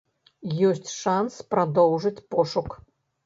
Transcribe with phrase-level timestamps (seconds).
[0.69, 2.69] Ёсць шанс прадоўжыць пошук.